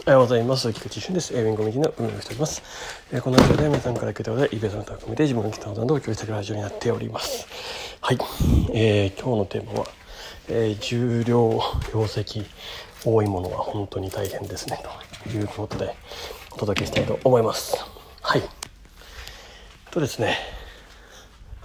[0.00, 0.72] おはようございます。
[0.72, 1.36] 菊池俊です。
[1.36, 2.62] えー、ウィンコミュニティの運営をしております。
[3.12, 7.46] えー、このラジオでは皆さんから受けたことで、イベントの高めて自分の来たことなどを共有しているラジオになっております。
[8.00, 8.18] はい。
[8.72, 9.86] えー、今日のテーマは、
[10.48, 11.60] えー、重量、
[11.92, 12.46] 容積、
[13.04, 14.82] 多いものは本当に大変ですね。
[15.22, 15.94] ということで、
[16.52, 17.76] お届けしたいと思います。
[18.22, 18.42] はい。
[19.90, 20.38] とですね、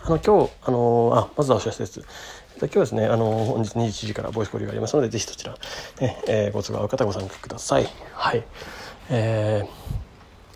[0.03, 2.01] あの、今日、あのーあ、まずはお知らせです。
[2.57, 5.57] 今日ですね、あの本日21時からボイス交流がありますので、ぜひそちら、
[5.99, 7.87] ね、えーご都合合う方ご参加ください。
[8.13, 8.43] はい。
[9.09, 9.67] え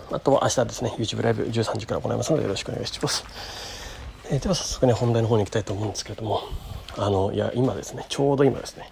[0.09, 3.25] ー、あとは明日ですね、YouTube ライブ13時から行いますので、よろしくお願いします。
[4.31, 6.41] えーでは早速ね、本題の方に行きたいと思うんですけれども、
[6.97, 8.89] あの、いや、今ですね、ちょうど今ですね、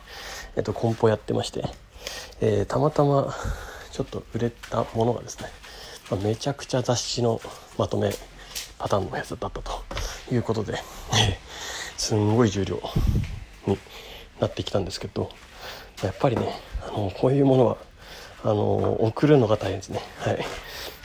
[0.58, 1.64] えっと、梱包やってまして、
[2.42, 3.34] えーたまたま、
[3.92, 5.48] ちょっと売れたものがですね、
[6.12, 7.40] まあめちゃくちゃ雑誌の
[7.78, 8.12] まとめ
[8.78, 9.62] パターンのやつだったと
[10.30, 10.74] いうことで、
[11.98, 12.82] すんごい重量
[13.66, 13.78] に
[14.40, 15.30] なってきたんですけど
[16.04, 16.54] やっぱりね
[16.88, 17.78] あのこういうものは
[18.44, 20.00] あの送るのが大変ですね。
[20.20, 20.46] はい。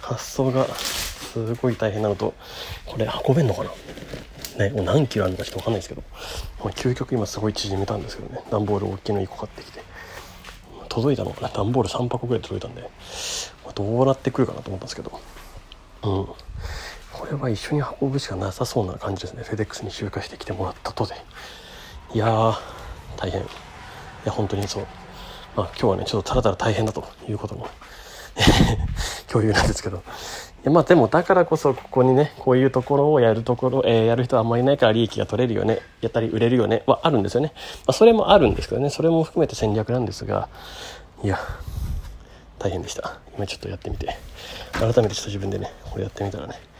[0.02, 2.34] 発送がすごい大変なのと
[2.86, 3.70] これ運べんのかな。
[4.58, 6.02] ね、もう何キロあるのかちょっと分かんないですけど、
[6.62, 8.42] まあ、究極今すごい縮めたんですけどね。
[8.50, 9.82] 段ボール大きいの1個買ってきて。
[10.90, 11.48] 届いたのかな。
[11.48, 12.82] 段ボール3箱ぐらい届いたんで、
[13.64, 15.20] まあどうなってくるかなと思ったんですけど。
[16.02, 16.28] うん。
[17.32, 19.42] れは一緒に運ぶしかなさそうな感じですね。
[19.42, 21.14] フェデックスに集荷してきてもらったとで。
[22.14, 22.58] いやー
[23.16, 23.40] 大変。
[23.40, 23.44] い
[24.24, 24.86] や本当にそう。
[25.56, 27.68] まあ今日はねちょっとただただ大変だということの
[29.28, 30.02] 共有なんですけど。
[30.64, 38.90] いまあでもだからこそここにねこういうところをやるところ、えーやる人はあんまりいないから利益が取れるよねやったり売れるよねはあるんですよね、まあ、それもあるんですけどね。
[38.90, 40.48] それも含めて戦略なんですが
[41.24, 41.40] いや
[42.60, 43.18] 大変でした。
[43.36, 44.16] 今ちょっとやってみて。
[44.72, 46.71] 改めてちょっと自分でねこれやってみたらね。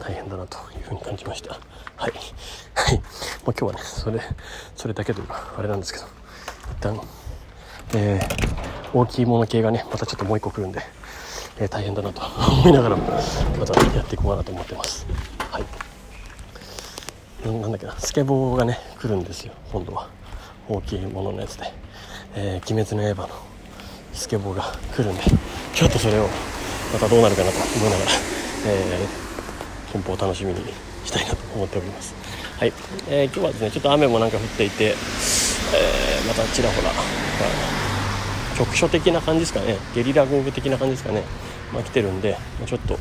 [0.00, 1.52] 大変だなというふうに感じました。
[1.96, 2.12] はい。
[2.74, 2.96] はい。
[2.96, 3.02] もう
[3.46, 4.20] 今日はねそれ
[4.74, 6.06] それだけというかあれなんですけど。
[6.06, 6.10] 一
[6.80, 7.00] 旦
[7.94, 8.50] えー
[8.92, 10.80] 大きいもの系がねまたちょっともう一個来るんで、
[11.58, 12.22] えー大変だなと
[12.60, 13.04] 思いながらも
[13.58, 15.06] またやっていこうかなと思ってます。
[15.50, 15.64] はい。
[17.46, 17.94] ななんだっけな。
[17.98, 19.52] スケボーがね来るんですよ。
[19.72, 20.08] 今度は。
[20.68, 21.72] 大きいもののやつで
[22.36, 23.34] 「えー鬼滅の刃」の
[24.12, 24.62] スケボーが
[24.94, 25.22] 来るんで。
[25.74, 26.28] ちょっとそれを
[26.92, 28.10] またどうなるかなと思いながら、
[28.66, 29.29] えー、
[29.92, 30.60] 梱包を楽しみに
[31.04, 32.14] したいなと思っております。
[32.58, 32.72] はい、
[33.08, 34.94] えー今日はですねちょっと雨もなんか降っていて、えー
[36.28, 39.76] またちらほら、まあ局所的な感じですかね。
[39.94, 41.22] ゲリラ豪雨的な感じですかね、
[41.72, 42.98] まあ、来てるんでまちょっと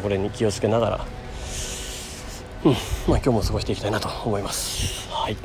[0.00, 1.06] これに気をつけながら
[2.64, 2.72] うん。
[2.72, 5.08] まあ今日も過ごしていきたいなと思います。
[5.10, 5.36] はい。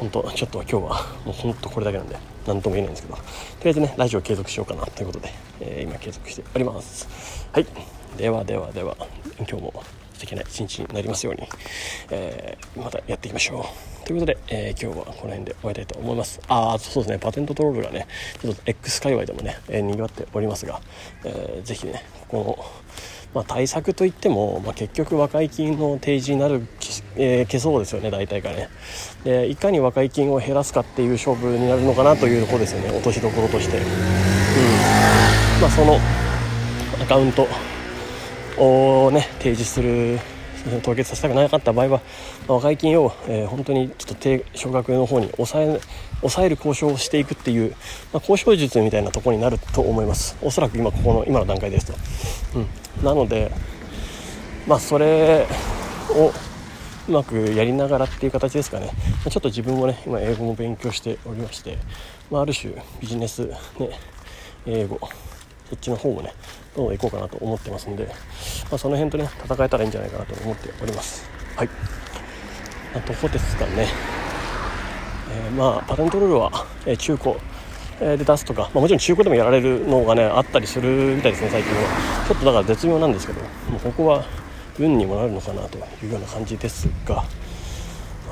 [0.00, 2.16] 本当ちょっと今日はもう本当これだけなんで
[2.46, 3.16] 何とも言えないんですけど。
[3.16, 7.48] とりあえずねラジオ継続しようかなということで、えー今継続しております。
[7.52, 7.66] はい。
[8.16, 8.96] ではではでは
[9.38, 9.84] 今日も
[10.14, 11.46] 素敵な一日になりますように、
[12.10, 13.66] えーまたやっていきましょ
[14.04, 14.06] う。
[14.06, 16.40] ということで、えー今日はこの辺で終わりたいと思います。
[16.48, 17.18] ああそうですね。
[17.18, 18.06] パテントトロールがね
[18.40, 20.80] ちょっと X 界隈でもね、えー、にぎわっておりますが、
[21.24, 22.64] えーぜひねこの
[23.34, 26.66] まあ、対策といっても、まあ、結局和解金の提示になる、
[27.16, 28.70] えー、消そうですよね大体がね。
[29.24, 32.88] でいかに和解金を減らすかっていう勝負になるのかなというところですよね。
[32.88, 33.84] 落としどころとして、うん。
[35.60, 35.98] まあ、その
[37.02, 37.46] アカウント
[38.58, 40.18] をね提示する
[40.82, 42.00] 凍結させたくなかった場合は、
[42.48, 45.80] 和解金を、えー本当にちょっと低少額の方に抑え
[46.20, 47.70] 抑える交渉をしていくっていう、
[48.12, 50.36] まあ、交渉術みたいなところになると思います。
[50.42, 51.94] おそらく今ここの今の段階ですと、
[52.58, 52.62] う
[53.02, 53.52] ん、なので
[54.66, 55.46] まあそれ
[56.10, 56.32] を
[57.08, 58.90] うまくやりながらっていう形ですかね。
[59.24, 61.78] まちょっと自分もね今英語も勉強しておりまして、
[62.30, 63.46] まあ、ある種ビジネス
[63.78, 63.90] ね
[64.66, 64.98] 英語
[65.68, 66.32] そっちの方もね
[66.76, 68.12] どんどん行こうかなと思ってますんで、ま
[68.74, 71.28] あ、その辺とね戦えたらいいんじゃないかなと思っております。
[71.56, 71.68] はい。
[72.94, 73.88] あとこですかね。
[75.32, 77.34] えーまあパテントルールは、えー中古。
[77.98, 82.26] えで出すとか、まあ、もちろん中古でもやられるのがねあったりするみたいですね最近は。
[82.28, 84.24] ちょっとだから絶妙なんですけどもうここは
[84.78, 87.24] 運にもなるのかなというような感じですが。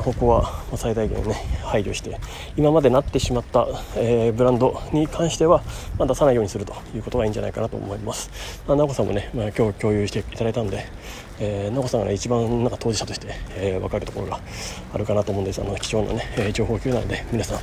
[0.03, 1.35] ここは最大限ね
[1.65, 2.19] 配慮して
[2.57, 3.67] 今までなってしまった、
[3.97, 5.63] えーブランドに関しては、
[5.99, 8.31] まあ、出さないようにするということがいいんじゃないかなと思います、
[8.67, 10.85] まあ、直子さんもね、まあ、今日共有していただいたんで、
[11.39, 14.41] えー、直子さんが、ね、一番なんか当事者として、えー分かるところが
[14.93, 15.61] あるかなと思うんです。
[15.61, 17.59] あの貴重なね、え情報級なので皆さん、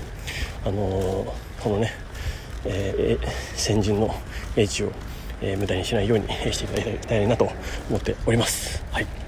[0.66, 1.92] あのこのね、
[2.66, 3.18] え
[3.56, 4.14] 先人の
[4.56, 4.92] 英知を、
[5.42, 7.50] え無駄にしないようにしていただきたいなと
[7.90, 8.84] 思っております。
[8.92, 9.21] はい。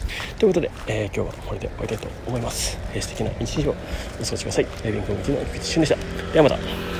[0.43, 2.77] ということで、えー今日はこれで終わりたいと思います。
[2.93, 3.75] えー素敵な一日を
[4.19, 4.67] お過ごしください。
[4.83, 6.33] えー、勉強向きの菊池俊でした。
[6.33, 6.92] ではまた。